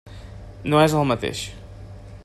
[0.73, 1.45] No és el mateix.